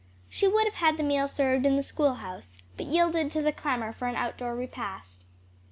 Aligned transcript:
She 0.29 0.47
would 0.47 0.65
have 0.65 0.77
had 0.77 0.97
the 0.97 1.03
meal 1.03 1.27
served 1.27 1.63
in 1.63 1.75
the 1.75 1.83
schoolhouse, 1.83 2.53
but 2.75 2.87
yielded 2.87 3.29
to 3.33 3.43
the 3.43 3.51
clamor 3.51 3.93
for 3.93 4.07
an 4.07 4.15
out 4.15 4.35
door 4.35 4.55
repast. 4.55 5.25